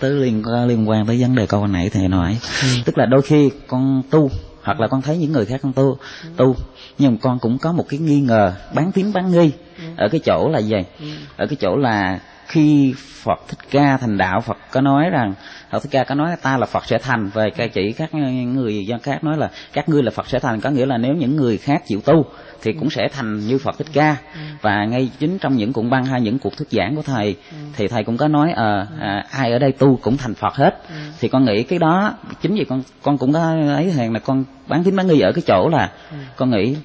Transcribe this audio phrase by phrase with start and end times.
[0.00, 2.68] tới liên liên quan tới vấn đề câu nãy thầy nói ừ.
[2.84, 4.30] tức là đôi khi con tu
[4.62, 6.30] hoặc là con thấy những người khác con tu ừ.
[6.36, 6.56] tu
[6.98, 9.84] nhưng con cũng có một cái nghi ngờ bán tín bán nghi ừ.
[9.96, 11.06] ở cái chỗ là gì ừ.
[11.36, 15.34] ở cái chỗ là khi Phật Thích Ca thành đạo Phật có nói rằng
[15.70, 18.86] Phật Thích Ca có nói ta là Phật sẽ thành về cái chỉ các người
[18.86, 21.36] dân khác nói là các ngươi là Phật sẽ thành có nghĩa là nếu những
[21.36, 22.24] người khác chịu tu
[22.62, 24.16] thì cũng sẽ thành như Phật Thích Ca
[24.60, 27.36] và ngay chính trong những cuộn băng hay những cuộc thuyết giảng của thầy
[27.76, 30.82] thì thầy cũng có nói à, à, ai ở đây tu cũng thành Phật hết.
[31.20, 33.40] Thì con nghĩ cái đó chính vì con con cũng có
[33.74, 35.90] ấy hàng là con bán tín bán nghi ở cái chỗ là
[36.36, 36.76] con nghĩ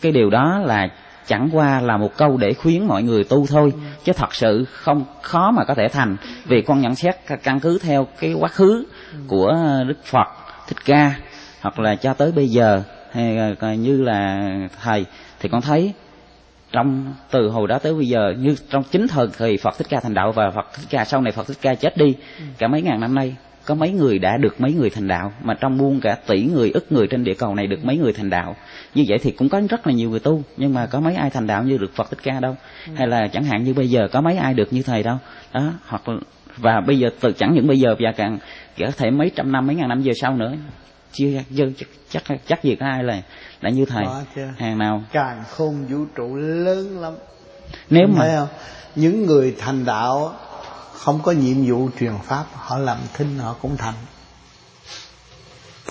[0.00, 0.88] cái điều đó là
[1.26, 3.72] chẳng qua là một câu để khuyến mọi người tu thôi.
[4.04, 6.16] Chứ thật sự không khó mà có thể thành.
[6.44, 8.84] Vì con nhận xét căn cứ theo cái quá khứ
[9.26, 9.56] của
[9.88, 10.26] đức phật
[10.68, 11.14] thích ca
[11.60, 12.82] hoặc là cho tới bây giờ
[13.12, 14.48] hay như là
[14.82, 15.06] thầy
[15.40, 15.92] thì con thấy
[16.72, 20.00] trong từ hồi đó tới bây giờ như trong chính thời kỳ Phật Thích Ca
[20.00, 22.14] thành đạo và Phật Thích Ca sau này Phật Thích Ca chết đi
[22.58, 25.54] cả mấy ngàn năm nay có mấy người đã được mấy người thành đạo mà
[25.54, 28.30] trong muôn cả tỷ người ức người trên địa cầu này được mấy người thành
[28.30, 28.56] đạo.
[28.94, 31.30] Như vậy thì cũng có rất là nhiều người tu nhưng mà có mấy ai
[31.30, 32.56] thành đạo như được phật thích ca đâu?
[32.86, 32.92] Ừ.
[32.96, 35.16] hay là chẳng hạn như bây giờ có mấy ai được như thầy đâu?
[35.52, 36.02] Đó hoặc
[36.56, 38.38] và bây giờ từ chẳng những bây giờ và càng
[38.78, 40.52] có thể mấy trăm năm mấy ngàn năm về sau nữa
[41.12, 41.28] chưa
[41.78, 43.22] chắc chắc chắc gì có ai là
[43.60, 44.04] là như thầy.
[44.58, 45.02] Hàng nào?
[45.12, 47.14] Càng khôn vũ trụ lớn lắm.
[47.90, 48.48] Nếu mà không?
[48.94, 50.34] những người thành đạo
[50.92, 53.94] không có nhiệm vụ truyền pháp họ làm thinh họ cũng thành.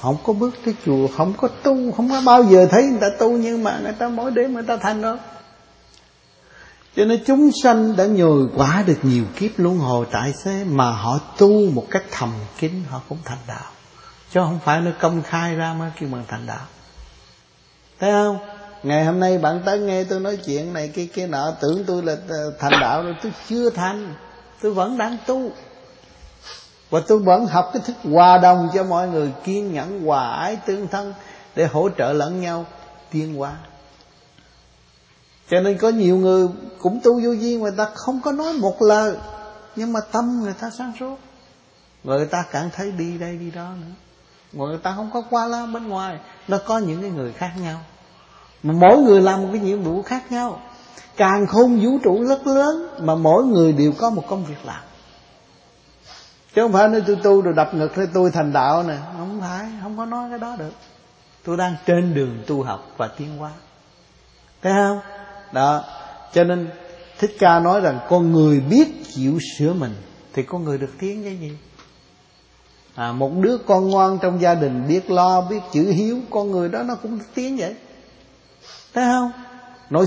[0.02, 3.08] Không có bước tới chùa không có tu không có bao giờ thấy người ta
[3.20, 5.18] tu nhưng mà người ta mỗi đêm người ta thành đó
[6.96, 10.92] cho nên chúng sanh đã nhồi quả được nhiều kiếp luân hồi tại thế mà
[10.92, 13.72] họ tu một cách thầm kín họ cũng thành đạo
[14.34, 16.66] chứ không phải nó công khai ra mới kêu bằng thành đạo.
[18.00, 18.38] Thấy không?
[18.84, 22.04] Ngày hôm nay bạn tới nghe tôi nói chuyện này, cái cái nọ, tưởng tôi
[22.04, 24.16] là ờ, thành đạo rồi, tôi chưa thành.
[24.62, 25.52] Tôi vẫn đang tu.
[26.90, 30.58] Và tôi vẫn học cái thức hòa đồng cho mọi người, kiên nhẫn, hòa ái,
[30.66, 31.14] tương thân
[31.56, 32.66] để hỗ trợ lẫn nhau
[33.12, 33.56] tiến hóa.
[35.50, 36.48] Cho nên có nhiều người
[36.80, 39.16] cũng tu vô duyên người ta không có nói một lời,
[39.76, 41.18] nhưng mà tâm người ta sáng suốt.
[42.04, 43.94] Người ta cảm thấy đi đây, đi đó nữa
[44.54, 47.80] người ta không có qua la bên ngoài, nó có những cái người khác nhau.
[48.64, 50.62] Mà mỗi người làm một cái nhiệm vụ khác nhau.
[51.18, 54.82] Càng khôn vũ trụ rất lớn mà mỗi người đều có một công việc làm.
[56.56, 58.98] Chứ không phải nói tôi tu rồi đập ngực thế tôi thành đạo nè.
[59.18, 60.72] Không phải, không có nói cái đó được.
[61.46, 63.52] Tôi đang trên đường tu học và tiến hóa.
[64.62, 65.00] Thấy không?
[65.52, 65.84] Đó.
[66.34, 66.70] Cho nên
[67.20, 69.96] thích ca nói rằng, con người biết chịu sửa mình
[70.34, 71.58] thì con người được tiến cái gì?
[72.96, 76.70] À, một đứa con ngoan trong gia đình biết lo biết chữ hiếu con người
[76.70, 77.76] đó nó cũng tiến vậy.
[78.94, 79.32] Thấy không?
[79.90, 80.06] Nói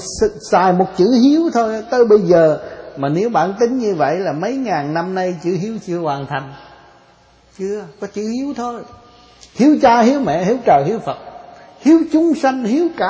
[0.50, 2.58] xài một chữ hiếu thôi tới bây giờ
[2.96, 6.26] mà nếu bạn tính như vậy là mấy ngàn năm nay chữ hiếu chưa hoàn
[6.26, 6.52] thành.
[7.58, 8.82] Chưa có chữ hiếu thôi.
[9.54, 11.18] Hiếu cha hiếu mẹ hiếu trời hiếu phật.
[11.80, 13.08] Hiếu chúng sanh hiếu cả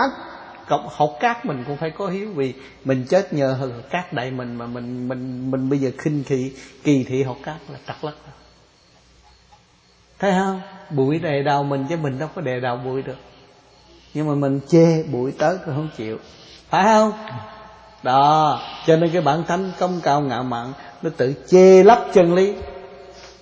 [0.68, 4.56] cộng học cát mình cũng phải có hiếu vì mình chết nhờ cát đại mình
[4.56, 6.52] mà mình mình mình bây giờ khinh thị
[6.84, 8.14] kỳ thị học cát là trật lất
[10.18, 10.60] thấy không?
[10.90, 13.16] Bụi đè đầu mình chứ mình đâu có đè đầu bụi được.
[14.14, 16.18] Nhưng mà mình chê bụi tới cũng không chịu.
[16.68, 17.12] Phải không?
[18.02, 22.34] Đó, cho nên cái bản thánh công cao ngạo mạn, nó tự chê lấp chân
[22.34, 22.54] lý.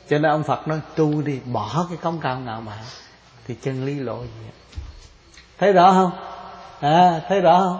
[0.09, 2.85] Cho nên ông phật nói, tu đi, bỏ cái công cao ngạo mạn
[3.47, 4.29] thì chân lý lộ gì
[5.59, 6.11] thấy rõ không?
[6.81, 7.79] À thấy rõ không?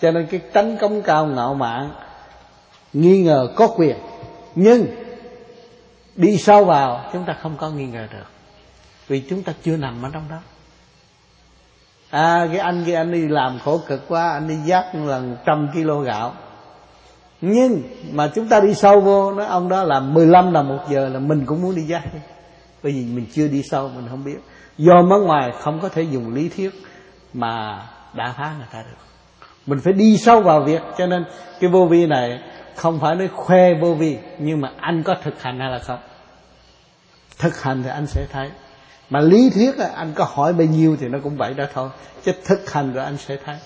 [0.00, 1.90] Cho nên cái tánh công cao ngạo mạn
[2.92, 3.96] nghi ngờ có quyền,
[4.54, 4.86] nhưng
[6.16, 8.26] đi sâu vào, chúng ta không có nghi ngờ được.
[9.08, 10.38] Vì chúng ta chưa nằm ở trong đó.
[12.10, 15.68] À cái anh kia, anh đi làm khổ cực quá, anh đi dắt lần trăm
[15.72, 16.34] kg gạo.
[17.40, 21.08] Nhưng mà chúng ta đi sâu vô, nói ông đó làm 15 là một giờ
[21.08, 22.02] là mình cũng muốn đi dắt
[22.82, 24.38] bởi vì mình chưa đi sâu, mình không biết.
[24.78, 26.70] Do ở ngoài không có thể dùng lý thuyết
[27.32, 28.96] mà đã phá người ta được.
[29.66, 31.24] Mình phải đi sâu vào việc, cho nên
[31.60, 32.40] cái vô vi này
[32.76, 35.98] không phải nói khoe vô vi nhưng mà anh có thực hành hay là không?
[37.38, 38.50] Thực hành thì anh sẽ thấy.
[39.10, 41.90] Mà lý thuyết là anh có hỏi bao nhiêu thì nó cũng vậy đó thôi.
[42.24, 43.56] Chứ thực hành rồi anh sẽ thấy.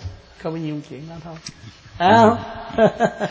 [0.43, 1.35] Có bao nhiêu chuyện đó thôi.
[1.99, 2.39] À, không?